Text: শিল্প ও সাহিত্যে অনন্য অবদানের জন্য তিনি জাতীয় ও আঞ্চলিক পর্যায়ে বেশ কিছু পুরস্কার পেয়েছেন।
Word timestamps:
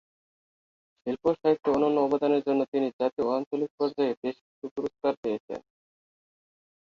শিল্প 1.01 1.23
ও 1.25 1.39
সাহিত্যে 1.39 1.69
অনন্য 1.71 1.97
অবদানের 2.01 2.45
জন্য 2.47 2.61
তিনি 2.71 2.87
জাতীয় 2.99 3.25
ও 3.25 3.35
আঞ্চলিক 3.37 3.71
পর্যায়ে 3.79 4.13
বেশ 4.21 4.35
কিছু 4.43 4.67
পুরস্কার 4.75 5.13
পেয়েছেন। 5.21 5.59